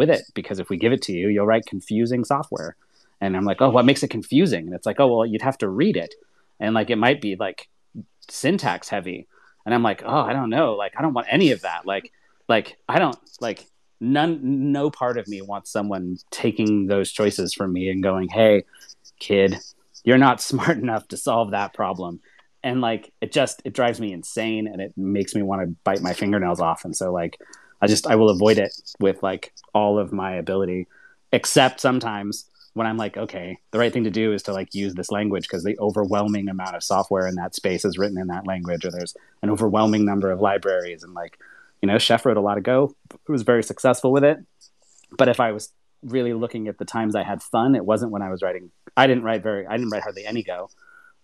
[0.00, 2.74] with it because if we give it to you, you'll write confusing software.
[3.20, 4.64] And I'm like, oh, what makes it confusing?
[4.64, 6.14] And it's like, oh, well, you'd have to read it.
[6.58, 7.68] And like, it might be like
[8.30, 9.28] syntax heavy.
[9.66, 10.72] And I'm like, oh, I don't know.
[10.72, 11.84] Like, I don't want any of that.
[11.84, 12.12] Like,
[12.48, 13.66] like, I don't like
[14.00, 18.64] none, no part of me wants someone taking those choices from me and going, hey,
[19.18, 19.58] kid,
[20.02, 22.20] you're not smart enough to solve that problem.
[22.62, 26.00] And like, it just, it drives me insane and it makes me want to bite
[26.00, 26.86] my fingernails off.
[26.86, 27.38] And so, like,
[27.80, 30.86] I just, I will avoid it with like all of my ability,
[31.32, 34.94] except sometimes when I'm like, okay, the right thing to do is to like use
[34.94, 38.46] this language because the overwhelming amount of software in that space is written in that
[38.46, 41.02] language, or there's an overwhelming number of libraries.
[41.02, 41.38] And like,
[41.82, 44.38] you know, Chef wrote a lot of Go, it was very successful with it.
[45.16, 48.22] But if I was really looking at the times I had fun, it wasn't when
[48.22, 48.70] I was writing.
[48.96, 50.70] I didn't write very, I didn't write hardly any Go.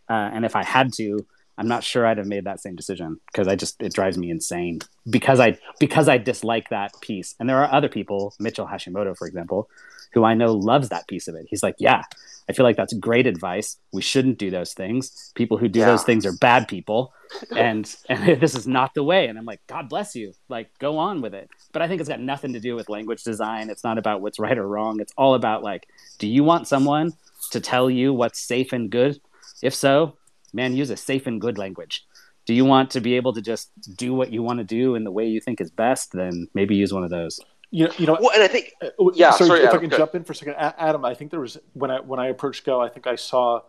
[0.09, 1.27] Uh, and if I had to,
[1.59, 4.31] I'm not sure I'd have made that same decision because I just it drives me
[4.31, 7.35] insane because I because I dislike that piece.
[7.41, 9.69] And there are other people, Mitchell Hashimoto, for example,
[10.13, 11.47] who I know loves that piece of it.
[11.49, 12.03] He's like, yeah,
[12.49, 13.77] I feel like that's great advice.
[13.93, 15.33] We shouldn't do those things.
[15.35, 15.87] People who do yeah.
[15.87, 17.13] those things are bad people,
[17.57, 19.27] and and this is not the way.
[19.27, 20.33] And I'm like, God bless you.
[20.49, 21.51] Like, go on with it.
[21.73, 23.71] But I think it's got nothing to do with language design.
[23.71, 25.01] It's not about what's right or wrong.
[25.01, 25.89] It's all about like,
[26.19, 27.15] do you want someone
[27.51, 29.21] to tell you what's safe and good?
[29.63, 30.17] If so,
[30.57, 32.05] man, use a safe and good language.
[32.47, 35.05] Do you want to be able to just do what you want to do in
[35.05, 36.13] the way you think is best?
[36.13, 37.39] Then maybe use one of those.
[37.71, 39.31] You know, you know, well, and I think, uh, yeah.
[39.33, 41.05] Sorry, sorry if Adam, I can jump in for a second, Adam.
[41.05, 43.63] I think there was when I when I approached Go, I think I saw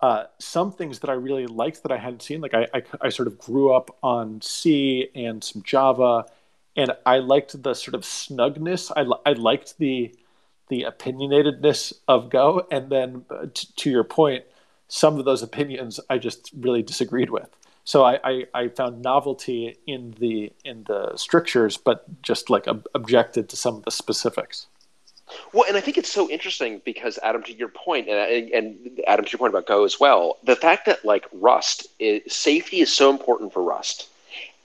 [0.00, 2.40] uh, some things that I really liked that I hadn't seen.
[2.40, 6.26] Like I, I, I sort of grew up on C and some Java,
[6.76, 8.90] and I liked the sort of snugness.
[8.94, 10.14] I, I liked the
[10.68, 14.44] the opinionatedness of Go, and then uh, t- to your point,
[14.88, 17.48] some of those opinions I just really disagreed with.
[17.84, 22.86] So I, I, I, found novelty in the in the strictures, but just like ob-
[22.96, 24.66] objected to some of the specifics.
[25.52, 29.24] Well, and I think it's so interesting because Adam, to your point, and, and Adam,
[29.24, 32.92] to your point about Go as well, the fact that like Rust, is, safety is
[32.92, 34.08] so important for Rust,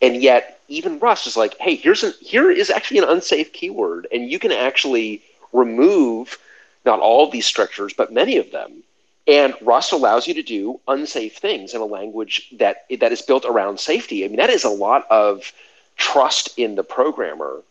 [0.02, 4.08] and yet even Rust is like, hey, here's a here is actually an unsafe keyword,
[4.12, 5.22] and you can actually
[5.54, 6.40] remove
[6.86, 8.84] not all these structures, but many of them
[9.32, 13.46] and Rust allows you to do unsafe things in a language that that is built
[13.46, 14.26] around safety.
[14.26, 15.54] I mean, that is a lot of
[15.96, 17.64] trust in the programmer.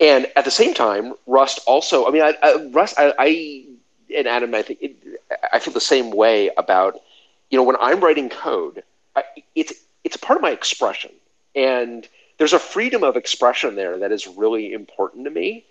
[0.00, 2.06] And at the same time, Rust also.
[2.06, 2.98] I mean, I, I, Rust.
[2.98, 3.64] I, I,
[4.16, 4.96] and Adam, I think it,
[5.52, 7.00] I feel the same way about.
[7.50, 8.82] You know, when I'm writing code,
[9.54, 9.72] it's
[10.02, 11.12] it's a part of my expression,
[11.54, 15.64] and there's a freedom of expression there that is really important to me.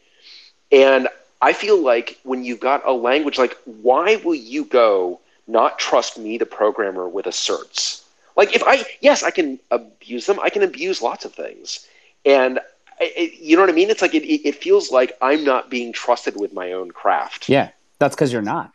[0.71, 1.09] And
[1.41, 6.17] I feel like when you've got a language, like why will you go not trust
[6.17, 8.03] me, the programmer, with asserts?
[8.35, 10.39] Like if I, yes, I can abuse them.
[10.39, 11.87] I can abuse lots of things,
[12.25, 12.59] and
[12.99, 13.89] it, you know what I mean.
[13.89, 17.49] It's like it, it feels like I'm not being trusted with my own craft.
[17.49, 18.71] Yeah, that's because you're not.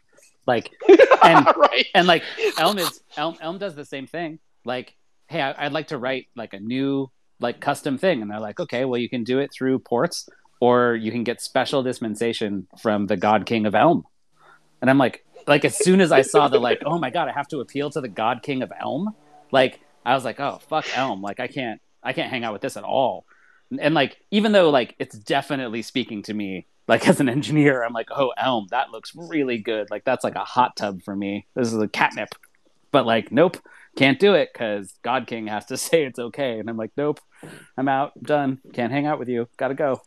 [0.46, 0.70] Like,
[1.22, 1.86] and right.
[1.94, 2.24] and like
[2.58, 4.38] Elm is Elm Elm does the same thing.
[4.64, 4.94] Like,
[5.28, 8.60] hey, I, I'd like to write like a new like custom thing, and they're like,
[8.60, 10.28] okay, well, you can do it through ports
[10.62, 14.04] or you can get special dispensation from the God King of Elm.
[14.80, 17.32] And I'm like, like as soon as I saw the like, oh my god, I
[17.32, 19.12] have to appeal to the God King of Elm.
[19.50, 21.20] Like I was like, oh fuck Elm.
[21.20, 23.26] Like I can't, I can't hang out with this at all.
[23.72, 27.82] And, and like, even though like it's definitely speaking to me, like as an engineer,
[27.82, 29.90] I'm like, oh Elm, that looks really good.
[29.90, 31.44] Like that's like a hot tub for me.
[31.56, 32.36] This is a catnip.
[32.92, 33.56] But like, nope,
[33.96, 36.60] can't do it because God King has to say it's okay.
[36.60, 37.18] And I'm like, nope,
[37.76, 38.60] I'm out, done.
[38.72, 39.48] Can't hang out with you.
[39.56, 40.00] Gotta go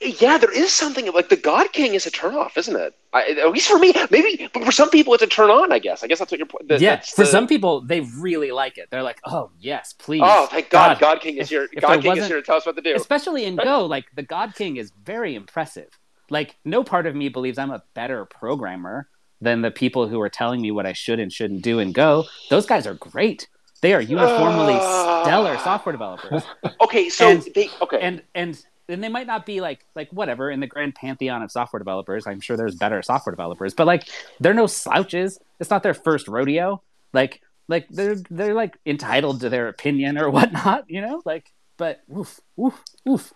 [0.00, 2.94] yeah, there is something like the God King is a turnoff, isn't it?
[3.12, 5.72] I, at least for me, maybe, but for some people, it's a turn on.
[5.72, 6.02] I guess.
[6.02, 6.48] I guess that's what you're.
[6.68, 8.88] That, yeah, for the, some people, they really like it.
[8.90, 11.68] They're like, "Oh yes, please." Oh, thank God, God, God King is here.
[11.80, 12.94] God King is here to tell us what to do.
[12.94, 15.88] Especially in Go, like the God King is very impressive.
[16.30, 19.08] Like, no part of me believes I'm a better programmer
[19.40, 22.24] than the people who are telling me what I should and shouldn't do in Go.
[22.50, 23.46] Those guys are great.
[23.82, 26.42] They are uniformly uh, stellar software developers.
[26.80, 30.50] Okay, so and, they okay, and and and they might not be like like whatever
[30.50, 32.26] in the grand pantheon of software developers.
[32.26, 34.08] I'm sure there's better software developers, but like
[34.40, 35.38] they're no slouches.
[35.60, 36.82] It's not their first rodeo.
[37.12, 41.22] Like like they're they're like entitled to their opinion or whatnot, you know.
[41.24, 43.32] Like, but oof oof oof.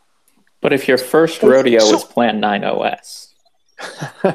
[0.60, 3.32] But if your first rodeo so, was Plan 9 OS.
[4.24, 4.34] yeah,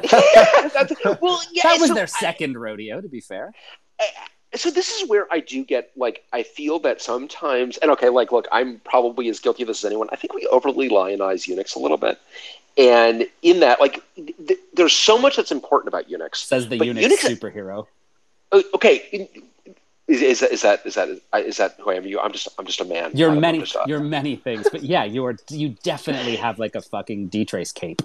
[1.20, 3.52] well, yeah, that was so their second I, rodeo, to be fair.
[4.00, 4.06] I,
[4.54, 8.32] so this is where I do get like I feel that sometimes and okay like
[8.32, 11.76] look I'm probably as guilty of this as anyone I think we overly lionize Unix
[11.76, 12.18] a little bit
[12.76, 17.04] and in that like th- there's so much that's important about Unix says the Unix,
[17.04, 17.86] Unix, superhero
[18.52, 19.28] uh, okay
[20.06, 21.08] Is, is, that, is that is that
[21.46, 22.04] is that who I am?
[22.04, 23.12] You, I'm just I'm just a man.
[23.14, 27.30] You're many you're many things, but yeah, you are you definitely have like a fucking
[27.30, 28.02] DTrace cape.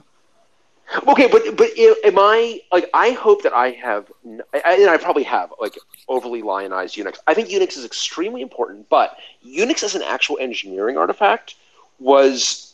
[1.07, 5.53] Okay, but but am I like I hope that I have, and I probably have
[5.61, 5.77] like
[6.07, 7.17] overly lionized Unix.
[7.27, 11.55] I think Unix is extremely important, but Unix as an actual engineering artifact
[11.99, 12.73] was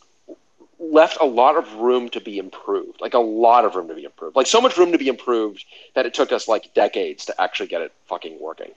[0.79, 4.03] left a lot of room to be improved, like a lot of room to be
[4.03, 7.41] improved, like so much room to be improved that it took us like decades to
[7.41, 8.71] actually get it fucking working.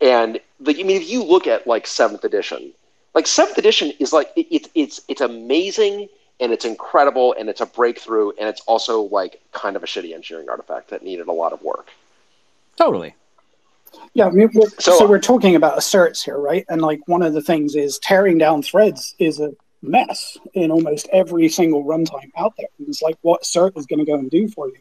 [0.00, 2.72] And like, I mean, if you look at like seventh edition,
[3.14, 6.08] like seventh edition is like it, it's it's it's amazing
[6.40, 10.14] and it's incredible and it's a breakthrough and it's also like kind of a shitty
[10.14, 11.88] engineering artifact that needed a lot of work.
[12.76, 13.14] Totally.
[14.12, 16.64] Yeah, I mean, we're, So- so, we're talking about asserts here, right?
[16.68, 19.52] And like one of the things is tearing down threads is a
[19.82, 22.68] mess in almost every single runtime out there.
[22.78, 24.76] And it's like what assert is going to go and do for you.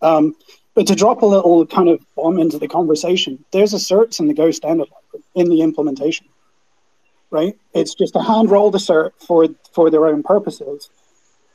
[0.00, 0.36] Um,
[0.74, 4.34] but to drop a little kind of bomb into the conversation, there's asserts in the
[4.34, 6.26] Go standard library in the implementation,
[7.30, 7.56] right?
[7.74, 10.90] It's just a hand rolled assert for for their own purposes.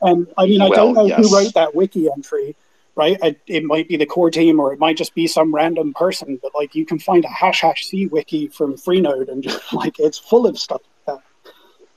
[0.01, 1.19] And I mean, I don't know yes.
[1.19, 2.55] who wrote that wiki entry,
[2.95, 3.17] right?
[3.21, 6.39] I, it might be the core team or it might just be some random person,
[6.41, 9.99] but like you can find a hash hash C wiki from Freenode and just like
[9.99, 11.53] it's full of stuff like that.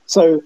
[0.06, 0.42] So,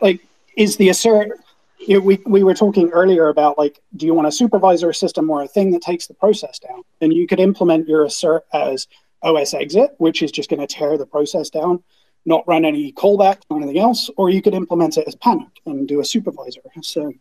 [0.00, 0.20] like,
[0.56, 1.30] is the assert?
[1.78, 5.30] You know, we we were talking earlier about like, do you want a supervisor system
[5.30, 6.82] or a thing that takes the process down?
[7.00, 8.86] And you could implement your assert as
[9.22, 11.82] OS exit, which is just going to tear the process down,
[12.24, 15.88] not run any callbacks or anything else, or you could implement it as panic and
[15.88, 16.60] do a supervisor.
[16.82, 17.12] So,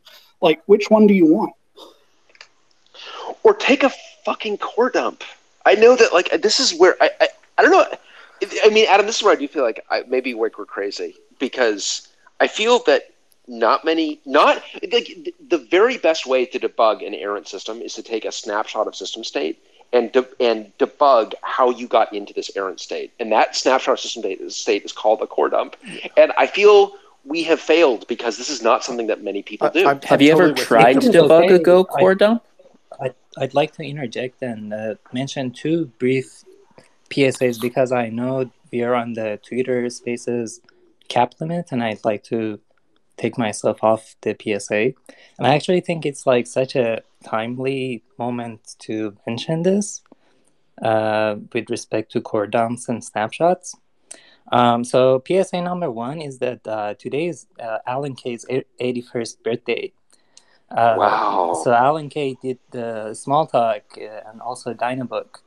[0.41, 1.53] like, which one do you want?
[3.43, 3.91] Or take a
[4.25, 5.23] fucking core dump.
[5.65, 7.85] I know that like this is where I I, I don't know.
[8.63, 12.07] I mean, Adam, this is where I do feel like I, maybe we're crazy because
[12.39, 13.11] I feel that
[13.47, 18.03] not many, not like the very best way to debug an errant system is to
[18.03, 19.61] take a snapshot of system state
[19.91, 23.11] and de- and debug how you got into this errant state.
[23.19, 25.75] And that snapshot system state- state is called a core dump.
[26.17, 26.93] And I feel
[27.25, 29.85] we have failed because this is not something that many people do.
[29.85, 31.55] I- I'm- Have I'm you ever totally with tried to debug okay.
[31.55, 32.43] a Go I- core dump?
[33.01, 36.43] I'd, I'd like to interject and uh, mention two brief
[37.09, 40.59] PSAs because I know we are on the Twitter Spaces
[41.07, 42.59] cap limit, and I'd like to
[43.17, 44.93] take myself off the PSA.
[45.37, 50.01] And I actually think it's like such a timely moment to mention this
[50.81, 53.75] uh, with respect to core dumps and snapshots.
[54.51, 58.45] Um, so PSA number one is that uh, today is uh, Alan Kay's
[58.81, 59.93] 81st birthday.
[60.71, 61.61] Uh, Wow.
[61.63, 65.41] So Alan Kay did the Smalltalk uh, and also Dynabook.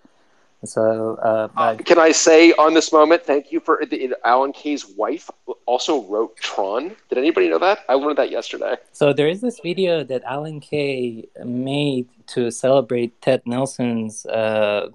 [0.65, 4.87] So uh, Uh, can I say on this moment, thank you for the, Alan Kay's
[4.87, 5.29] wife
[5.67, 6.95] also wrote Tron.
[7.09, 7.81] Did anybody know that?
[7.89, 8.77] I learned that yesterday.
[8.93, 14.25] so there is this video that Alan Kay made to celebrate Ted Nelson's.
[14.27, 14.91] Uh,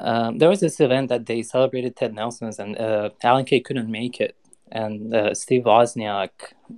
[0.00, 3.90] um, there was this event that they celebrated Ted Nelson's, and uh, Alan Kay couldn't
[3.90, 4.36] make it,
[4.72, 6.30] and uh, Steve Wozniak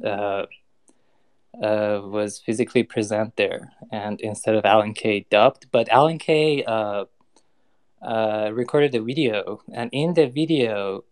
[0.04, 0.46] uh,
[1.62, 6.64] uh, was physically present there, and instead of Alan Kay dubbed, but Alan Kay
[8.02, 11.04] uh, recorded a video, and in the video,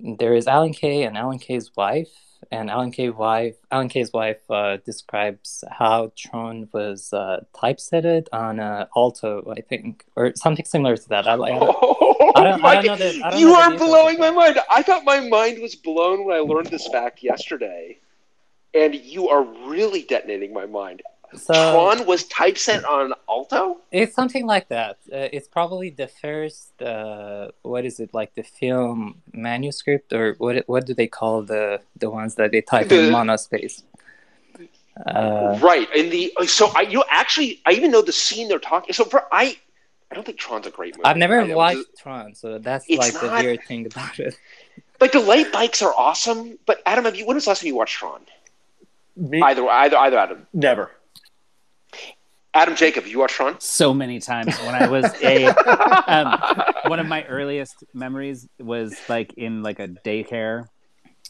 [0.00, 2.10] there is Alan Kay and Alan Kay's wife,
[2.50, 8.60] and Alan Kay's wife Alan Kay's wife uh, describes how Tron was uh, typesetted on
[8.60, 11.26] a Alto, I think, or something similar to that.
[11.26, 12.98] I, I, Oh, I don't- I don't know God.
[12.98, 14.58] the- I don't you are blowing my mind.
[14.70, 17.98] I thought my mind was blown when I learned this fact yesterday,
[18.74, 21.02] and you are really detonating my mind.
[21.36, 23.78] So Tron was typeset on Alto.
[23.92, 24.96] it's something like that.
[25.12, 26.80] Uh, it's probably the first.
[26.82, 30.64] Uh, what is it like the film manuscript, or what?
[30.66, 33.82] What do they call the the ones that they type The- in monospace?
[35.06, 38.94] Uh, right, and the so I you actually I even know the scene they're talking.
[38.94, 39.58] So for I,
[40.10, 41.04] I don't think Tron's a great movie.
[41.04, 44.38] I've never I know, watched Tron, so that's It's like the weird thing about it.
[44.98, 47.26] Like the light bikes are awesome, but Adam, have you?
[47.26, 48.20] When was the last time you watched Tron?
[49.18, 50.46] Me, Either, either, either Adam.
[50.54, 50.90] never.
[52.56, 53.60] Adam Jacob, you watched Tron?
[53.60, 55.44] So many times when I was a
[56.06, 56.40] um,
[56.86, 60.66] one of my earliest memories was like in like a daycare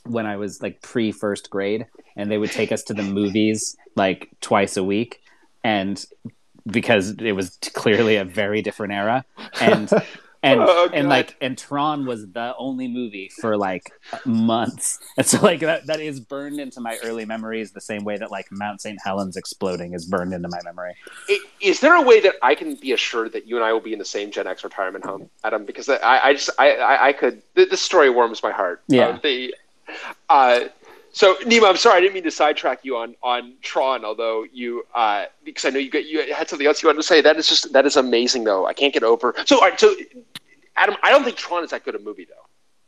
[0.04, 3.76] when I was like pre first grade, and they would take us to the movies
[3.96, 5.20] like twice a week,
[5.64, 6.06] and
[6.64, 9.24] because it was clearly a very different era,
[9.60, 9.90] and
[10.46, 13.92] and Oh, and like and Tron was the only movie for like
[14.24, 18.16] months, and so like that that is burned into my early memories the same way
[18.16, 18.98] that like Mount St.
[19.04, 20.94] Helens exploding is burned into my memory.
[21.28, 23.80] I- Is there a way that I can be assured that you and I will
[23.80, 25.64] be in the same Gen X retirement home, Adam?
[25.64, 27.42] Because I, I just, I, I, I could.
[27.54, 28.82] th- This story warms my heart.
[28.88, 29.08] Yeah.
[29.08, 29.54] Uh, the,
[30.28, 30.60] uh,
[31.16, 34.04] so Nima, I'm sorry, I didn't mean to sidetrack you on on Tron.
[34.04, 37.02] Although you, uh, because I know you got you had something else you wanted to
[37.04, 37.22] say.
[37.22, 38.66] That is just that is amazing, though.
[38.66, 39.34] I can't get over.
[39.46, 39.94] So, right, so
[40.76, 42.44] Adam, I don't think Tron is that good a movie, though.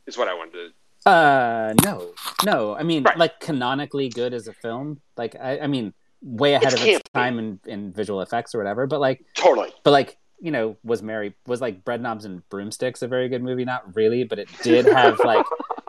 [0.06, 1.10] Is what I wanted to.
[1.10, 2.10] Uh, no,
[2.44, 2.74] no.
[2.76, 3.16] I mean, Right.
[3.16, 5.00] like canonically good as a film.
[5.16, 8.58] Like, I, I mean, way ahead It's of its time in, in visual effects or
[8.58, 8.86] whatever.
[8.86, 9.70] But like, Totally.
[9.84, 13.64] but like, you know, was Mary was like Bedknobs and Broomsticks a very good movie?
[13.64, 15.46] Not really, but it did have like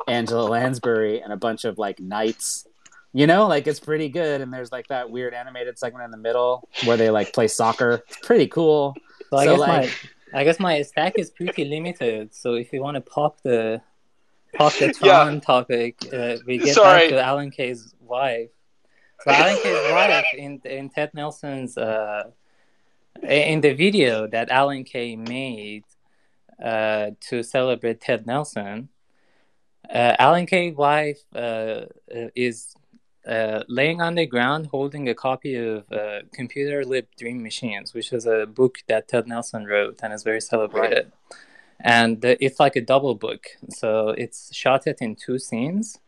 [0.09, 2.65] Angela Lansbury and a bunch of like knights.
[3.13, 4.41] You know, like it's pretty good.
[4.41, 8.03] And there's like that weird animated segment in the middle where they like play soccer.
[8.07, 8.95] It's pretty cool.
[9.29, 9.91] So I So, guess like- my
[10.31, 12.35] I guess my stack is pretty limited.
[12.35, 13.81] So if you want to pop the
[14.53, 15.23] pop the Yeah.
[15.23, 17.01] Tron topic, uh, we get Sorry.
[17.01, 18.49] back to Alan Kay's wife.
[19.21, 22.25] So Alan Kay's wife in in Ted Nelson's uh,
[23.23, 25.83] in the video that Alan Kay made
[26.63, 28.89] uh, to celebrate Ted Nelson,
[29.93, 31.85] uh, Alan Kay's wife uh, uh,
[32.35, 32.75] is
[33.27, 38.13] uh, laying on the ground holding a copy of uh, Computer Lib Dream Machines, which
[38.13, 41.11] is a book that Ted Nelson wrote and is very celebrated.
[41.79, 43.47] And uh, it's like a double book.
[43.69, 45.99] So it's shot it in two scenes.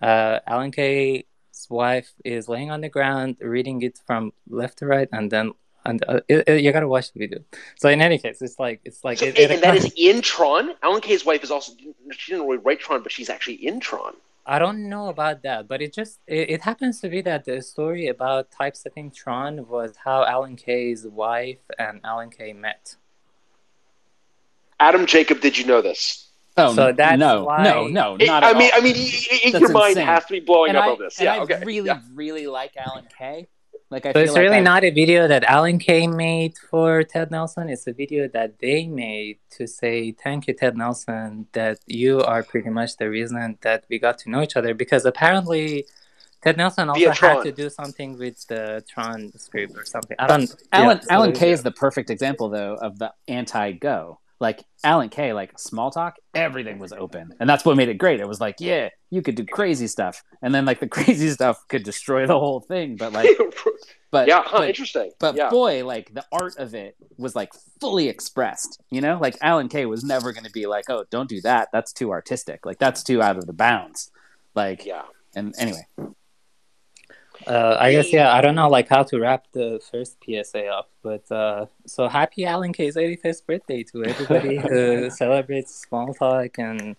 [0.00, 1.24] Uh, Alan Kay's
[1.68, 5.52] wife is laying on the ground reading it from left to right, and then
[5.84, 7.40] and uh, it, it- you gotta watch the video.
[7.76, 9.92] So in any case, it's like it's like So, it, and, it- and that is
[9.96, 10.74] in Tron.
[10.82, 11.72] Alan Kay's wife is also
[12.12, 14.14] she didn't really write Tron, but she's actually in Tron.
[14.44, 17.62] I don't know about that, but it just it, it happens to be that the
[17.62, 22.96] story about typesetting Tron was how Alan Kay's wife and Alan Kay met.
[24.80, 26.28] Adam Jacob, did you know this?
[26.56, 28.80] Oh So that's no, why- no, no, It- not I at mean, all.
[28.80, 28.96] I mean,
[29.60, 31.18] your mind has to be blowing and up I, on this.
[31.18, 31.62] and Yeah, I okay.
[31.64, 32.00] really, Yeah.
[32.14, 33.48] really like Alan Kay.
[33.92, 36.54] Like I So feel it's like really I- not a video that Alan Kay made
[36.70, 37.68] for Ted Nelson.
[37.68, 42.42] It's a video that they made to say thank you, Ted Nelson, that you are
[42.42, 44.72] pretty much the reason that we got to know each other.
[44.74, 45.86] Because apparently,
[46.42, 50.16] Ted Nelson also had to do something with the Tron script or something.
[50.18, 50.50] I don't.
[50.72, 54.18] Alan yeah, Alan Kay is the perfect example though of the anti-go.
[54.42, 58.20] Like Alan Kay, like Smalltalk, everything was open, and that's what made it great.
[58.20, 61.66] It was like, yeah, you could do crazy stuff, and then like the crazy stuff
[61.68, 62.96] could destroy the whole thing.
[62.96, 63.30] But like,
[64.10, 65.12] but yeah, huh, but, interesting.
[65.20, 65.48] but yeah.
[65.48, 68.82] boy, like the art of it was like fully expressed.
[68.90, 71.68] You know, like Alan Kay was never going to be like, oh, don't do that.
[71.72, 72.66] That's too artistic.
[72.66, 74.10] Like that's too out of the bounds.
[74.54, 75.04] Like, yeah.
[75.34, 75.86] and anyway,
[77.46, 78.32] Uh, I guess yeah.
[78.32, 82.44] I don't know like how to wrap the first PSA up, but uh, so happy
[82.44, 86.94] Alan Kay's 85th birthday to everybody who celebrates Smalltalk and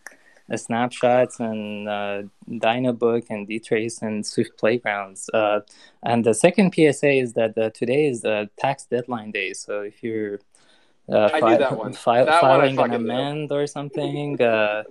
[0.52, 5.30] uh, snapshots and uh, Dynabook and DTrace and Swift Playgrounds.
[5.34, 5.62] Uh,
[6.04, 9.54] and the second PSA is that uh, today is the tax deadline day.
[9.54, 10.40] So if you're
[11.10, 11.94] uh, I knew that one.
[11.94, 13.12] fi- That one filing an fucking knew.
[13.12, 14.84] amend or something, uh,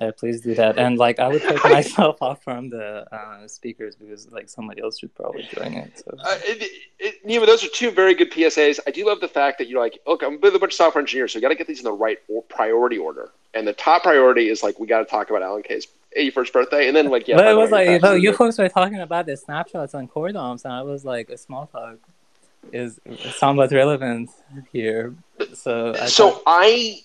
[0.00, 0.78] uh, please do that.
[0.78, 4.98] And like, I would take myself off from the uh, speakers because like somebody else
[4.98, 5.98] should probably join it.
[5.98, 6.16] So.
[6.18, 8.80] Uh, it, it, Nima, those are two very good PSAs.
[8.86, 11.00] I do love the fact that you're like, look, I'm with a bunch of software
[11.00, 13.30] engineers, so we got to get these in the right or priority order.
[13.54, 15.86] And the top priority is like, we got to talk about Alan Kay's
[16.18, 17.36] 81st birthday, and then like, yeah.
[17.36, 19.36] but it was way, like, you, know, taxes you are- folks were talking about the
[19.36, 21.98] snapshots on core dumps, and I was like, a Smalltalk
[22.72, 23.00] is
[23.34, 24.30] somewhat relevant
[24.72, 25.14] here.
[25.54, 27.02] So, I so thought- I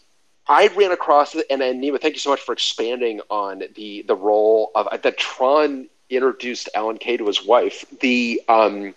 [0.50, 4.16] I ran across and, and Nima, thank you so much for expanding on the the
[4.16, 7.86] role of that Tron introduced Alan Kay to his wife.
[8.00, 8.94] The um,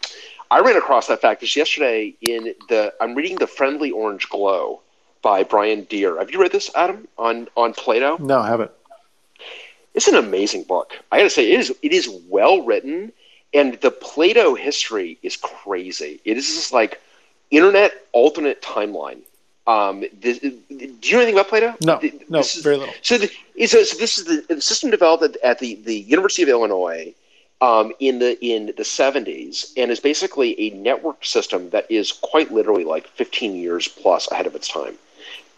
[0.51, 4.81] I ran across that fact just yesterday in the I'm reading the Friendly Orange Glow
[5.23, 6.19] by Brian Dear.
[6.19, 8.17] Have you read this, Adam, on on Plato?
[8.19, 8.71] No, I haven't.
[9.95, 10.93] It's an amazing book.
[11.11, 13.13] I got to say, it is it is well written,
[13.53, 16.21] and the Plato history is crazy.
[16.25, 17.01] It is just like
[17.51, 19.23] internet alternate timeline.
[19.67, 21.75] Um, this, do you know anything about Plato?
[21.85, 22.95] No, Th- no, is- very little.
[23.03, 25.95] so, the, it's a, so this is the, the system developed at, at the, the
[25.97, 27.15] University of Illinois
[27.61, 32.51] um, in the in the seventies, and is basically a network system that is quite
[32.51, 34.97] literally like fifteen years plus ahead of its time.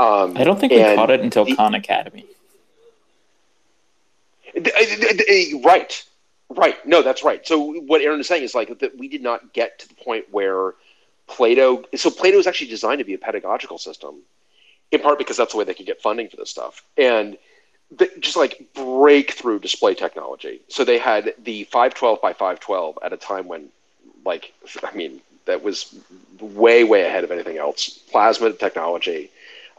[0.00, 2.24] Um, I don't think we caught it until the- Khan Academy.
[4.54, 6.04] D- d- d- Right,
[6.50, 6.84] right.
[6.86, 7.46] No, that's right.
[7.46, 10.26] So what Aaron is saying is like that we did not get to the point
[10.30, 10.74] where
[11.26, 11.84] Plato.
[11.94, 14.16] So Plato is actually designed to be a pedagogical system,
[14.90, 17.36] in part because that's the way they could get funding for this stuff, and
[17.96, 20.60] the, just like breakthrough display technology.
[20.68, 23.68] So they had the 512 by 512 at a time when,
[24.24, 24.52] like,
[24.82, 25.94] I mean, that was
[26.40, 27.88] way, way ahead of anything else.
[28.10, 29.30] Plasma technology.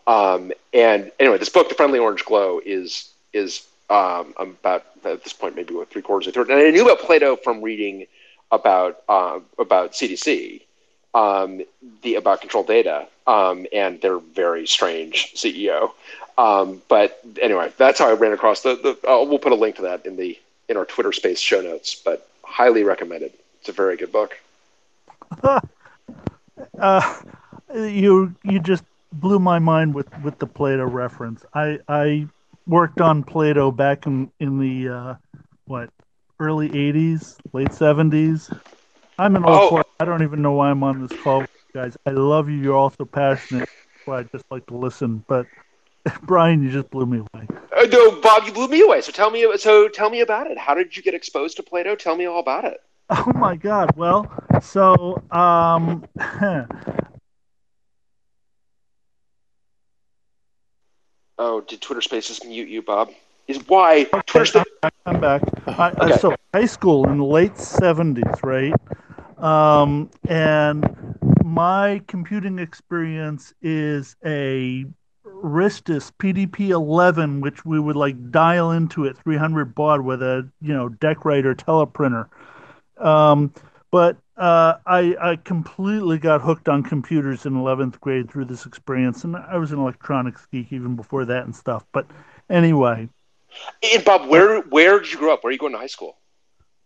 [0.06, 5.34] Um, and anyway, this book, The Friendly Orange Glow, is is um, about at this
[5.34, 6.50] point maybe what three quarters or third.
[6.50, 8.06] And I knew about Plato from reading
[8.52, 10.62] about uh, about CDC,
[11.13, 11.62] um,
[12.01, 15.91] the about control data, um, and their very strange CEO.
[16.38, 18.75] Um, but anyway, that's how I ran across the.
[18.75, 21.62] the uh, we'll put a link to that in the in our Twitter Space show
[21.62, 21.96] notes.
[21.96, 23.34] But highly recommended.
[23.60, 24.39] It's a very good book.
[26.79, 27.22] uh,
[27.74, 31.43] you you just blew my mind with with the Plato reference.
[31.53, 32.27] I I
[32.67, 35.15] worked on Plato back in in the uh,
[35.65, 35.89] what
[36.39, 38.55] early '80s, late '70s.
[39.17, 39.74] I'm an old.
[39.74, 39.84] Oh.
[40.00, 41.98] I don't even know why I'm on this call, with you guys.
[42.05, 42.58] I love you.
[42.58, 43.62] You're all so passionate.
[43.62, 45.24] That's why I just like to listen.
[45.27, 45.48] But
[46.24, 47.48] Bryan, you just blew me away.
[47.75, 49.01] Uh, no, Bob, you blew me away.
[49.01, 49.48] So tell me.
[49.58, 50.58] So tell me about it.
[50.58, 51.96] How did you get exposed to Plato?
[51.96, 52.79] Tell me all about it.
[53.10, 53.96] Oh my God!
[53.96, 56.05] Well, so um,
[61.38, 63.12] Oh, did Twitter Spaces mute you, Bob?
[63.48, 64.66] Is why Twitter Spaces?
[65.06, 65.42] I'm back.
[65.68, 66.18] I, Okay.
[66.18, 68.74] So high school in the late '70s, right?
[69.38, 70.86] Um, and
[71.44, 74.86] my computing experience is a
[75.26, 80.90] RSTS PDP-11, which we would like dial into at 300 baud with a you know
[80.90, 82.30] DECwriter teleprinter.
[83.06, 83.54] Um,
[83.92, 89.24] but uh, I, I completely got hooked on computers in 11th grade through this experience,
[89.24, 91.86] and I was an electronics geek even before that and stuff.
[91.92, 92.08] But
[92.50, 93.10] anyway,
[93.94, 95.44] And Bob, where where did you grow up?
[95.44, 96.18] Where are you going to high school?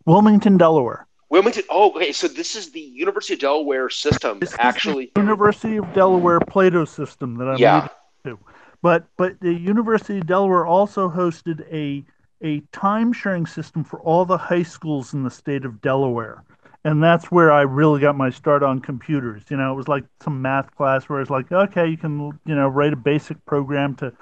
[0.06, 1.06] Wilmington, Delaware.
[1.30, 1.64] Wilmington.
[1.70, 2.12] Oh, okay.
[2.12, 4.40] So this is the University of Delaware system.
[4.40, 7.88] This is Actually, the University of Delaware Plato system that I'm Yeah.
[8.26, 8.40] to.
[8.82, 12.06] But but the University of Delaware also hosted a
[12.44, 16.44] a time sharing system for all the high schools in the state of Delaware.
[16.84, 19.44] And that's where I really got my start on computers.
[19.50, 22.56] You know, it was like some math class where it's like, okay, you can, you
[22.56, 24.14] know, write a basic program to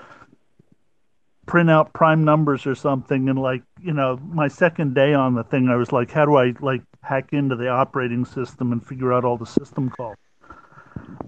[1.46, 5.44] print out prime numbers or something and like, you know, my second day on the
[5.44, 9.14] thing I was like, how do I like hack into the operating system and figure
[9.14, 10.18] out all the system calls?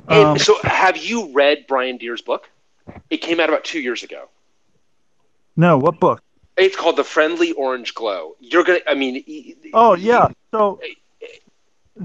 [0.09, 2.49] and Um, so have you read Brian Dear's book?
[3.09, 4.29] It came out about two years ago.
[5.55, 6.21] No, what book?
[6.55, 8.35] It's called The Friendly Orange Glow.
[8.39, 8.79] You're gonna.
[8.87, 9.23] I mean.
[9.27, 10.29] y- y- Oh yeah.
[10.51, 10.79] So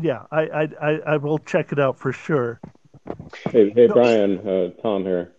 [0.01, 2.61] yeah, I I I, I will check it out for sure.
[3.51, 5.33] Hey, hey Bryan, uh, Tom here.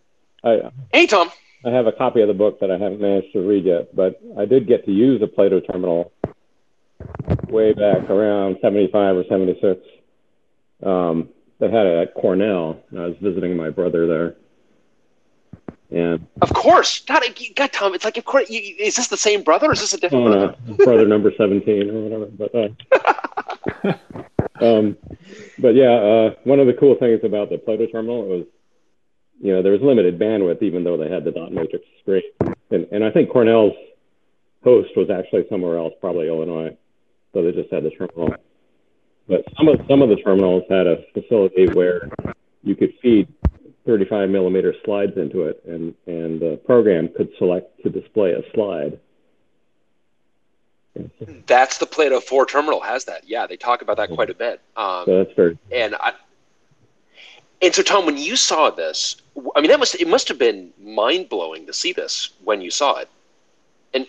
[0.44, 1.32] I, Hey, Tom.
[1.66, 4.22] I have a copy of the book that I haven't managed to read yet, but
[4.38, 6.12] I did get to use a Plato terminal
[7.48, 9.80] way back around 75 or 76.
[10.86, 11.30] Um,
[11.60, 12.80] they had it at Cornell.
[12.92, 14.36] and I was visiting my brother there.
[15.92, 17.02] And Of course.
[17.02, 17.24] God,
[17.56, 17.94] God, Tom.
[17.94, 18.50] It's like, of course.
[18.50, 20.56] You, is this the same brother, or is this a different oh, brother?
[20.68, 22.26] no, brother number 17 or whatever.
[22.26, 22.56] But,
[23.86, 23.94] uh,
[24.66, 24.98] um,
[25.60, 28.46] but yeah, uh, one of the cool things about the Plato terminal was,
[29.42, 32.24] you know, there was limited bandwidth, even though they had the dot matrix screen.
[32.72, 33.76] And, and I think Cornell's
[34.64, 36.76] host was actually somewhere else, probably Illinois.
[37.34, 38.36] So they just had the terminal.
[39.28, 42.10] But some of some of the terminals had a facility where
[42.62, 43.28] you could feed
[43.86, 49.00] 35 millimeter slides into it, and and the program could select to display a slide.
[51.48, 53.28] That's the Plato 4 terminal has that.
[53.28, 54.62] Yeah, they talk about that quite a bit.
[54.78, 56.14] Um, So that's very and I,
[57.64, 59.16] and so Tom, when you saw this,
[59.56, 62.70] I mean, that must it must have been mind blowing to see this when you
[62.70, 63.10] saw it.
[63.94, 64.06] And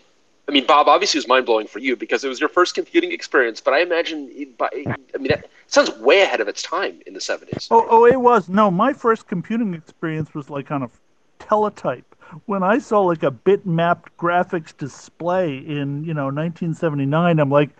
[0.48, 2.74] I mean, Bob, obviously, it was mind blowing for you because it was your first
[2.74, 3.60] computing experience.
[3.60, 4.68] But I imagine, it, by-
[5.14, 7.68] I mean, that sounds way ahead of its time in the seventies.
[7.70, 8.70] Oh, oh, it was no.
[8.70, 10.90] My first computing experience was like on a
[11.38, 12.04] teletype.
[12.46, 17.70] When I saw like a bitmapped graphics display in you know 1979, I'm like,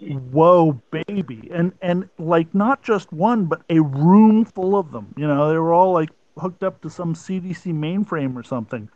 [0.00, 5.14] whoa, baby, and and like not just one, but a room full of them.
[5.16, 8.88] You know, they were all like hooked up to some CDC mainframe or something,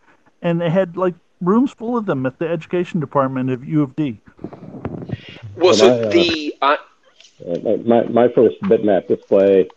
[0.42, 3.94] and they had like rooms full of them at the education department of U of
[3.96, 4.20] D.
[5.56, 6.76] Well, so Well, I, uh, the uh,
[7.46, 9.68] Uh, my, my first bitmap display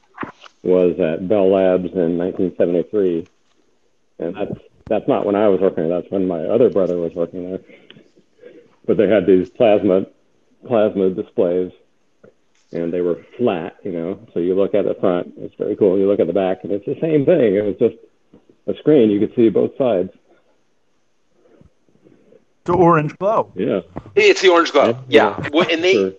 [0.63, 3.28] was at Bell Labs in 1973,
[4.19, 6.02] and that's that's not when I was working there.
[6.02, 7.60] That's when my other brother was working there.
[8.86, 10.06] But they had these plasma
[10.67, 11.72] plasma displays,
[12.71, 14.19] and they were flat, you know.
[14.34, 15.97] So you look at the front, it's very cool.
[15.97, 17.55] You look at the back, and it's the same thing.
[17.55, 17.95] It was just
[18.67, 19.10] a screen.
[19.10, 20.12] You could see both sides.
[22.65, 23.51] The orange glow.
[23.55, 23.82] Yeah.
[24.15, 25.03] it's the orange glow.
[25.08, 25.93] Yeah, Well, and they.
[25.93, 26.13] Sure.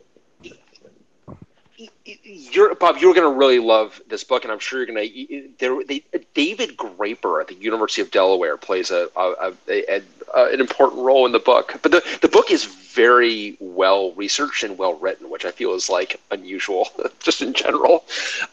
[2.04, 2.96] You're Bob.
[2.98, 5.48] You're going to really love this book, and I'm sure you're going to.
[5.58, 6.02] There, they,
[6.34, 10.02] David Graper at the University of Delaware plays a, a, a,
[10.34, 11.78] a, an important role in the book.
[11.82, 15.88] But the the book is very well researched and well written, which I feel is
[15.88, 16.88] like unusual,
[17.20, 18.04] just in general.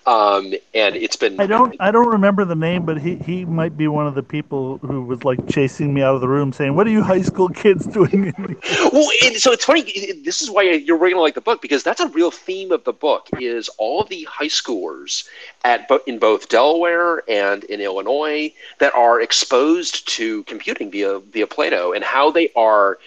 [0.05, 1.39] Um, and it's been.
[1.39, 4.23] I don't I don't remember the name, but he, he might be one of the
[4.23, 7.21] people who was like chasing me out of the room saying, What are you high
[7.21, 8.33] school kids doing?
[8.91, 9.81] Well, so it's funny.
[10.23, 12.83] This is why you're going to like the book because that's a real theme of
[12.83, 13.27] the book.
[13.39, 15.27] Is all of the high schoolers
[15.63, 21.93] at in both Delaware and in Illinois that are exposed to computing via via Plato
[21.93, 22.97] and how they are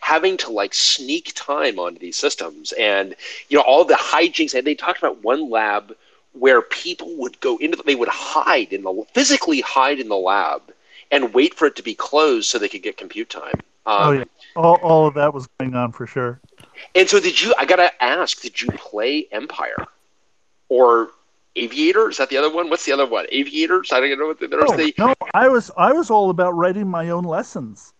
[0.00, 3.16] having to like sneak time onto these systems and
[3.48, 5.94] you know all the hijinks and they talked about one lab
[6.32, 10.62] where people would go into they would hide in the physically hide in the lab
[11.10, 13.54] and wait for it to be closed so they could get compute time.
[13.86, 14.24] Um, oh yeah,
[14.56, 16.40] all, all of that was going on for sure.
[16.94, 17.54] And so, did you?
[17.58, 19.86] I gotta ask, did you play Empire
[20.68, 21.10] or
[21.56, 22.08] Aviator?
[22.08, 22.70] Is that the other one?
[22.70, 23.26] What's the other one?
[23.30, 23.92] Aviators?
[23.92, 24.94] I don't know what the, there's No, the.
[24.98, 27.92] no, I was I was all about writing my own lessons.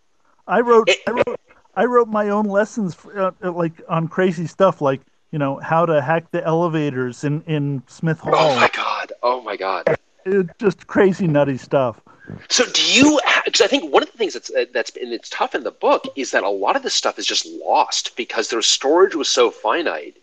[0.47, 1.39] I wrote It- I wrote
[1.75, 5.85] I wrote my own lessons uh, uh, like on crazy stuff like you know how
[5.85, 8.33] to hack the elevators in in Smith Hall.
[8.35, 9.13] Oh my god!
[9.23, 9.83] Oh my god!
[9.87, 12.01] It- just crazy nutty stuff.
[12.49, 13.19] So do you?
[13.51, 15.71] Because I think one of the things that's uh, that's and it's tough in the
[15.71, 19.27] book is that a lot of this stuff is just lost because their storage was
[19.27, 20.17] so finite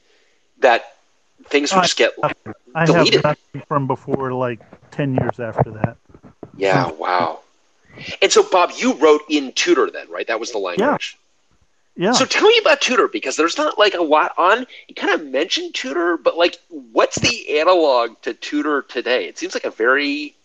[0.59, 0.95] that
[1.47, 2.13] things would just get.
[2.75, 3.25] I Deleted.
[3.25, 4.61] have nothing from before like
[4.93, 5.97] ten years after that.
[6.57, 7.41] Yeah, wow.
[8.23, 10.27] And so, Bob, you wrote in Tutor then, right?
[10.27, 11.19] That was the language.
[11.97, 12.13] Yeah.
[12.13, 14.67] So tell me about Tutor because there's not like a lot on.
[14.87, 19.27] You kind of mentioned Tutor, but like, what's the analog to Tutor today?
[19.27, 20.36] It seems like a very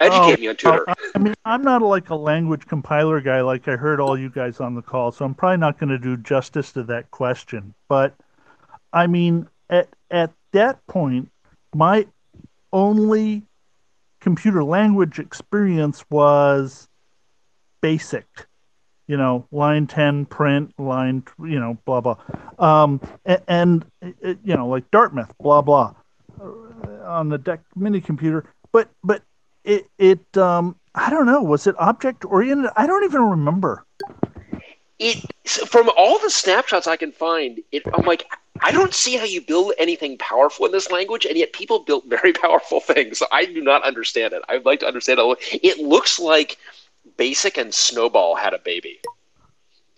[0.00, 0.84] educate Oh, me on Tutor.
[0.88, 4.30] I, I mean, I'm not like a language compiler guy like I heard all you
[4.30, 7.74] guys on the call, so I'm probably not going to do justice to that question.
[7.88, 8.14] But
[8.92, 11.30] I mean, at at that point,
[11.74, 12.06] my
[12.72, 13.42] only
[14.20, 16.88] computer language experience was
[17.80, 18.26] basic.
[19.06, 22.16] You know, line 10 print, line, you know, blah, blah.
[22.58, 23.00] Um,
[23.46, 25.94] and, uh, you know, like Dartmouth, blah, blah,
[26.40, 26.48] uh,
[27.04, 28.52] on the DEC mini computer.
[28.72, 29.22] But, but
[29.66, 32.70] it, it, um, I don't know, was it object oriented?
[32.76, 33.84] I don't even remember.
[34.98, 35.18] it
[35.66, 38.26] from all the snapshots I can find, it, I'm like,
[38.62, 42.06] I don't see how you build anything powerful in this language, and yet people built
[42.06, 43.22] very powerful things.
[43.32, 44.42] I do not understand it.
[44.48, 45.60] I'd like to understand it.
[45.62, 46.58] It looks like
[47.16, 49.00] Basic and SNOBOL had a baby.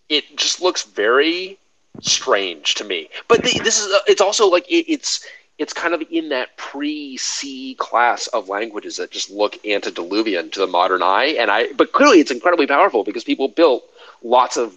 [0.08, 1.58] It just looks very
[2.00, 3.08] strange to me.
[3.28, 5.24] But the, this is it's also like it, it's
[5.58, 10.66] it's kind of in that pre-C class of languages that just look antediluvian to the
[10.66, 11.36] modern eye.
[11.38, 13.82] And I, but clearly it's incredibly powerful because people built
[14.22, 14.74] lots of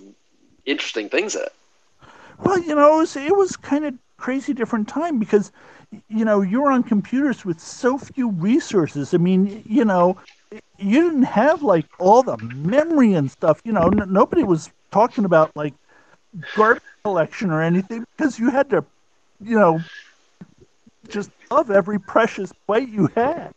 [0.66, 1.54] interesting things in it.
[2.40, 5.52] Well, you know, it was, it was kind of crazy different time because,
[6.10, 9.14] you know, you're on computers with so few resources.
[9.14, 10.18] I mean, you know,
[10.80, 13.62] you didn't have like all the memory and stuff.
[13.64, 15.76] You know, n- nobody was talking about like
[16.56, 18.84] garbage collection or anything because you had to,
[19.44, 19.82] you know,
[21.10, 23.54] just love every precious byte you had.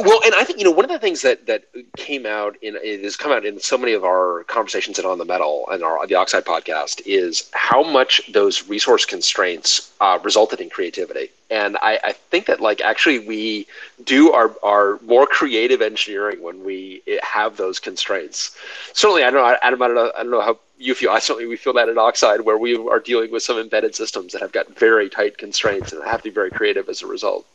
[0.00, 1.64] Well, and I think you know one of the things that that
[1.96, 5.18] came out in it has come out in so many of our conversations and on
[5.18, 10.60] the metal and our the Oxide podcast is how much those resource constraints uh, resulted
[10.60, 11.30] in creativity.
[11.50, 13.66] And I, I think that like actually we
[14.04, 18.56] do our our more creative engineering when we have those constraints.
[18.92, 19.82] Certainly, I don't know, Adam.
[19.82, 21.10] I don't know, I don't know how you feel.
[21.10, 24.32] I certainly we feel that in Oxide where we are dealing with some embedded systems
[24.32, 27.46] that have got very tight constraints and have to be very creative as a result.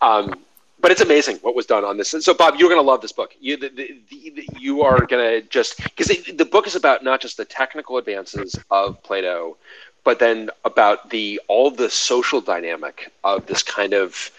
[0.00, 0.34] Um,
[0.80, 2.12] but it's amazing what was done on this.
[2.12, 3.36] And So, Bob, you're going to love this book.
[3.40, 7.20] You, the, the, the, you are going to just because the book is about not
[7.20, 9.56] just the technical advances of Plato,
[10.04, 14.32] but then about the all the social dynamic of this kind of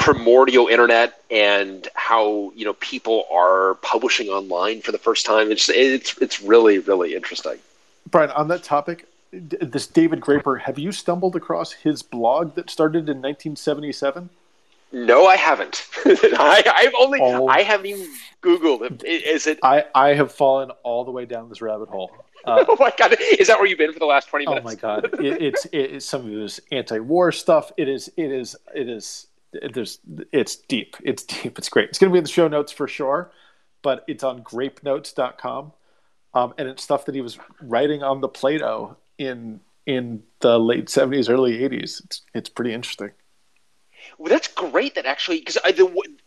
[0.00, 5.52] primordial internet and how you know people are publishing online for the first time.
[5.52, 7.58] It's it's it's really really interesting.
[8.10, 13.08] Bryan, on that topic, this David Graper, have you stumbled across his blog that started
[13.10, 14.30] in 1977?
[14.92, 15.86] No, I haven't.
[16.04, 17.46] I, I've only Oh.
[17.46, 18.08] I haven't even
[18.42, 19.04] Googled it.
[19.04, 19.60] Is it?
[19.62, 22.10] I, I have fallen all the way down this rabbit hole.
[22.44, 23.16] Uh, Oh my god!
[23.38, 24.64] Is that where you've been for the last twenty minutes?
[24.64, 27.70] Oh my god, it, it's it, it's some of it is anti-war stuff.
[27.76, 29.98] It is it is it is there's
[30.32, 30.96] it's deep.
[31.02, 31.58] It's deep.
[31.58, 31.88] It's great.
[31.88, 33.32] It's going to be in the show notes for sure,
[33.82, 35.72] but it's on grapenotes.com.
[36.32, 40.86] Um, and it's stuff that he was writing on the Plato in in the late
[40.86, 42.04] 70s, early 80s.
[42.04, 43.10] It's it's pretty interesting.
[44.18, 45.58] Well, that's great that actually because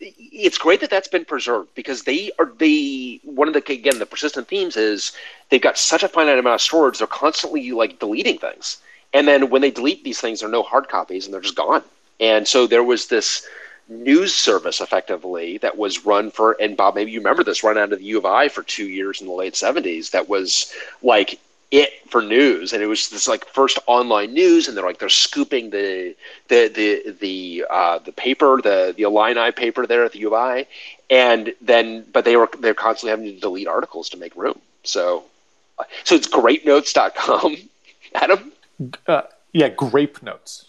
[0.00, 4.06] it's great that that's been preserved because they are they one of the again the
[4.06, 5.12] persistent themes is
[5.50, 8.80] they've got such a finite amount of storage they're constantly like deleting things
[9.12, 11.56] and then when they delete these things there are no hard copies and they're just
[11.56, 11.82] gone
[12.20, 13.46] and so there was this
[13.88, 17.92] news service effectively that was run for and Bob maybe you remember this run out
[17.92, 20.72] of the U of I for two years in the late seventies that was
[21.02, 21.38] like
[21.74, 22.72] it for news.
[22.72, 26.14] And it was this like first online news and they're like they're scooping the
[26.46, 30.34] the the the uh, the paper the the Illini paper there at the U of
[30.34, 30.66] I.
[31.10, 34.60] And then but they were they're constantly having to delete articles to make room.
[34.84, 35.24] So
[36.04, 37.56] so it's greatnotes.com
[38.14, 38.52] Adam?
[39.08, 39.22] Uh,
[39.52, 40.66] yeah, Grape Notes.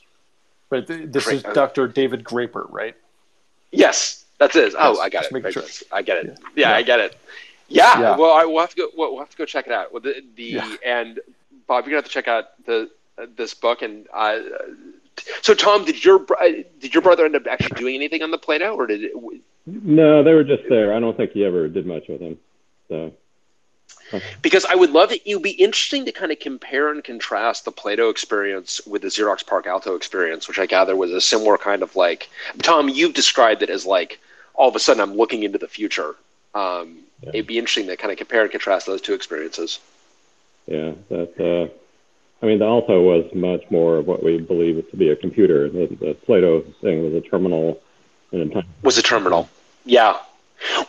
[0.70, 1.88] But th- this Grape is Dr.
[1.88, 2.96] David Graper, right?
[3.72, 5.64] yes that's it oh Yes, I got just it making sure.
[5.92, 6.34] I get it Yeah.
[6.56, 6.76] yeah, Yeah.
[6.78, 7.18] I get it
[7.68, 8.18] yeah, Yeah.
[8.18, 10.02] well I, we'll have to go we'll, we'll have to go check it out well,
[10.02, 10.76] the, the Yeah.
[10.86, 11.20] and
[11.68, 14.40] Bob you're gonna have to check out the uh, this book and uh,
[15.42, 16.46] So, Tom, did your uh,
[16.80, 19.14] did your brother end up actually doing anything on the Plato, or did it?
[19.66, 20.94] No, they were just there.
[20.94, 22.38] I don't think he ever did much with them.
[22.90, 23.14] So
[24.42, 25.22] Because I would love it.
[25.26, 29.08] It would be interesting to kind of compare and contrast the Plato experience with the
[29.10, 32.30] Xerox PARC Alto experience, which I gather was a similar kind of like.
[32.62, 34.20] Tom, you've described it as like
[34.54, 36.16] all of a sudden I'm looking into the future.
[36.54, 37.30] Um, Yeah.
[37.34, 39.80] It'd be interesting to kind of compare and contrast those two experiences.
[40.68, 41.40] yeah, that.
[41.40, 41.74] Uh,
[42.42, 45.16] I mean, the Alto was much more of what we believe it to be a
[45.16, 45.70] computer.
[45.70, 47.82] The, the Plato thing was a terminal
[48.32, 48.68] in a time.
[48.84, 49.50] was a terminal.
[49.86, 50.18] Yeah.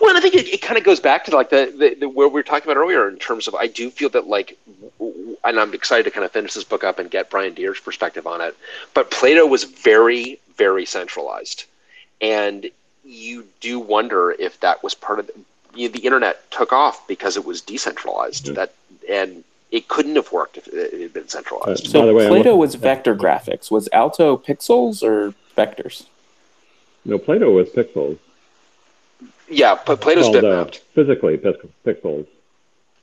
[0.01, 2.29] Well, I think it, it kind of goes back to like the, the, the where
[2.29, 4.57] we were talking about earlier in terms of I do feel that like,
[5.01, 8.27] and I'm excited to kind of finish this book up and get Brian Dear's perspective
[8.27, 8.57] on it.
[8.95, 11.65] But Plato was very, very centralized,
[12.21, 12.71] and
[13.05, 15.33] you do wonder if that was part of the,
[15.75, 18.49] you know, the internet took off because it was decentralized.
[18.49, 18.55] Yeah.
[18.55, 18.73] That
[19.09, 21.87] and it couldn't have worked if it had been centralized.
[21.87, 23.71] Uh, So way, Plato looking- was vector graphics.
[23.71, 26.07] Was Alto pixels or vectors?
[27.05, 28.19] No, Plato was pixels.
[29.49, 30.79] Yeah, but Plato's uh, bitmapped.
[30.95, 32.27] physically pix- pixels,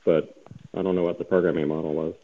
[0.04, 0.36] but
[0.74, 2.14] I don't know what the programming model was.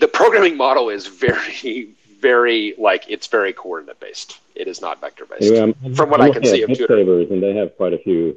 [0.00, 4.38] the programming model is very, very like it's very coordinate based.
[4.54, 5.52] It is not vector based.
[5.52, 6.70] Anyway, From what I'm I can see of.
[6.70, 8.36] Bitsavers, and they have quite a few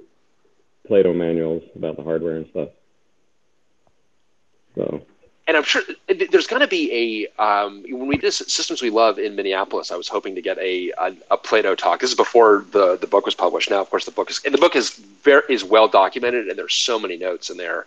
[0.88, 2.70] Plato manuals about the hardware and stuff.
[4.76, 5.06] So
[5.52, 9.20] and I'm sure there's going to be a um, when we did systems we love
[9.20, 9.92] in Minneapolis.
[9.92, 12.00] I was hoping to get a, a a Plato talk.
[12.00, 13.70] This is before the the book was published.
[13.70, 16.58] Now, of course, the book is and the book is very is well documented, and
[16.58, 17.86] there's so many notes in there.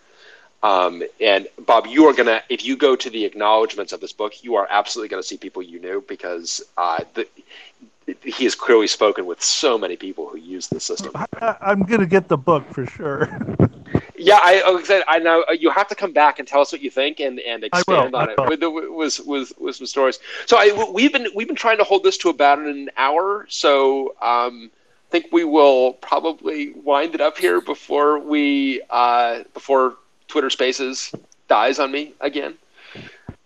[0.63, 4.45] Um, and Bob, you are gonna if you go to the acknowledgments of this book,
[4.45, 7.27] you are absolutely to see people you knew because uh, the,
[8.23, 11.13] he has clearly spoken with so many people who use the system.
[11.15, 13.31] I, I'm gonna get the book for sure.
[14.25, 16.83] Yeah, I, said, I know uh, you have to come back and tell us what
[16.83, 20.19] you think and, and expand on it with, with, with, with some stories.
[20.47, 23.47] So I, we've been we've been trying to hold this to about an hour.
[23.49, 24.71] So um,
[25.09, 29.97] I think we will probably wind it up here before we uh, before
[30.29, 31.13] Twitter Spaces
[31.49, 32.57] dies on me again.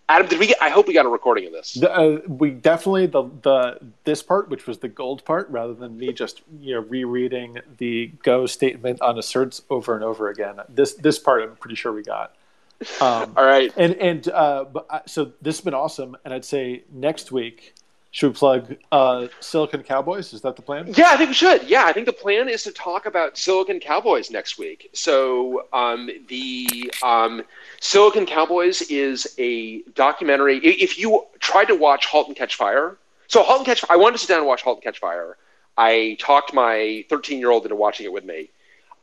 [0.09, 0.57] Adam, did we get?
[0.59, 1.75] I hope we got a recording of this.
[1.75, 5.97] The, uh, we definitely the the this part, which was the gold part, rather than
[5.97, 10.59] me just you know rereading the Go statement on asserts over and over again.
[10.67, 12.35] This this part, I'm pretty sure we got.
[12.99, 13.71] Um, All right.
[13.77, 17.75] and and uh, but, uh, so this has been awesome, and I'd say next week
[18.11, 20.33] should we plug uh, Silicon Cowboys?
[20.33, 20.91] Is that the plan?
[20.95, 21.69] Yeah, I think we should.
[21.69, 24.89] Yeah, I think the plan is to talk about Silicon Cowboys next week.
[24.93, 27.43] So um, the um,
[27.81, 30.57] Silicon Cowboys is a documentary.
[30.57, 34.13] If you tried to watch *Halt and Catch Fire*, so *Halt and Catch*, I wanted
[34.13, 35.37] to sit down and watch *Halt and Catch Fire*.
[35.77, 38.49] I talked my 13-year-old into watching it with me.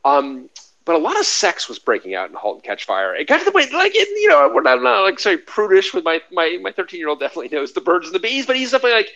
[0.03, 0.49] Um,
[0.87, 3.13] but a lot of sex was breaking out in *Halt and Catch Fire*.
[3.13, 6.05] It got to the point, like, it, you know, we're not, like sorry prudish with
[6.05, 7.19] my my my 13-year-old.
[7.19, 9.11] Definitely knows the birds and the bees, but he's definitely like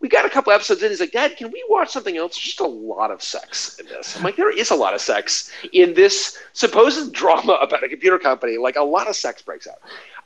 [0.00, 0.90] we got a couple episodes in.
[0.90, 2.34] He's like, Dad, can we watch something else?
[2.34, 4.16] There's just a lot of sex in this.
[4.16, 8.18] I'm like, there is a lot of sex in this supposed drama about a computer
[8.18, 8.58] company.
[8.58, 9.78] Like, a lot of sex breaks out.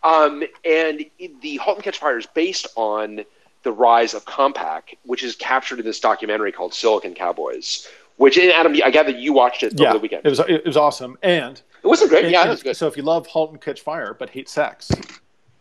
[0.03, 1.05] Um, and
[1.43, 3.25] the *Halt and Catch Fire* is based on
[3.63, 7.87] the rise of Compaq, which is captured in this documentary called *Silicon Cowboys*.
[8.19, 10.27] Which, Adam, I gather you watched it Yeah, over the weekend.
[10.27, 12.25] it was it was awesome, and It wasn't great.
[12.25, 12.77] and- yeah, it was good.
[12.77, 14.91] So if you love *Halt and Catch Fire* but hate sex,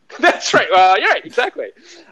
[0.20, 0.68] That's right.
[0.72, 1.26] Uh, you're right.
[1.26, 1.66] Exactly.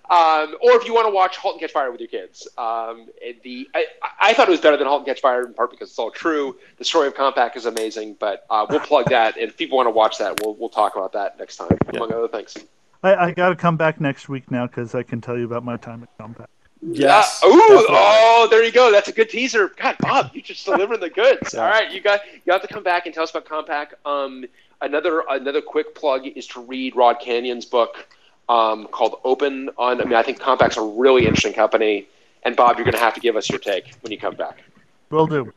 [0.09, 3.07] Um, or if you want to watch *Halt and Catch Fire* with your kids, um,
[3.43, 3.85] the I,
[4.21, 6.11] I thought it was better than *Halt and Catch Fire* in part because it's all
[6.11, 6.57] true.
[6.77, 9.87] The story of Compaq is amazing, but uh, we'll plug that, and if people want
[9.87, 12.55] to watch that, we'll we'll talk about that next time, among other things.
[13.01, 15.63] I, I got to come back next week now because I can tell you about
[15.63, 16.47] my time at Compaq.
[16.81, 17.85] Yes, Uh, ooh, definitely.
[17.89, 18.91] oh, there you go.
[18.91, 19.69] That's a good teaser.
[19.75, 21.55] God, Bob, you just delivering the goods.
[21.55, 23.87] All right, you got you have to come back and tell us about Compaq.
[24.05, 24.45] Um,
[24.81, 28.07] another another quick plug is to read Rod Canion's book
[28.49, 29.69] um, called Open.
[29.77, 32.07] On, I mean, I think Compaq's a really interesting company.
[32.43, 34.61] And Bob, you're going to have to give us your take when you come back.
[35.09, 35.51] Will do.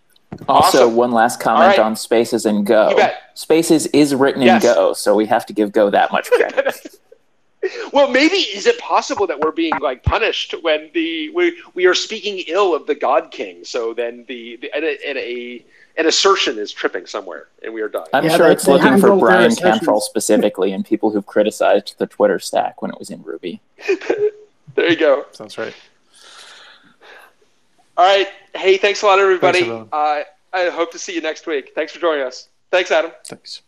[0.48, 0.96] Also, Awesome.
[0.96, 1.78] one last comment right.
[1.78, 2.88] on Spaces and Go.
[2.90, 3.20] You bet.
[3.35, 4.64] Spaces is written Yes.
[4.64, 6.87] in Go, so we have to give Go that much credit.
[7.92, 11.94] Well, maybe is it possible that we're being like punished when the we we are
[11.94, 13.64] speaking ill of the God King?
[13.64, 15.64] So then the, the and, a, and a
[15.96, 18.06] an assertion is tripping somewhere, and we are dying.
[18.12, 19.80] I'm Yeah, sure it's looking for handled their Bryan assertions.
[19.80, 23.60] Cantrill specifically and people who've criticized the Twitter stack when it was in Ruby.
[24.76, 25.26] there you go.
[25.32, 25.74] sounds right.
[27.96, 28.28] All right.
[28.54, 29.64] Hey, thanks a lot, everybody.
[29.64, 31.72] Thanks, uh, I hope to see you next week.
[31.74, 32.48] Thanks for joining us.
[32.70, 33.10] Thanks, Adam.
[33.26, 33.62] Thanks.